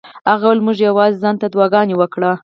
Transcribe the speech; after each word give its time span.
هغه 0.29 0.45
ویلي 0.47 0.61
وو 0.61 0.65
موږ 0.67 0.77
یوازې 0.87 1.21
ځان 1.23 1.35
ته 1.41 1.47
دعاګانې 1.53 1.95
وکړو. 1.97 2.31